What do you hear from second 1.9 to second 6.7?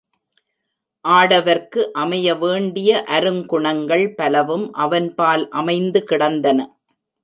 அமைய வேண்டிய அருங்குணங்கள் பலவும் அவன்பால் அமைந்து கிடந்தன.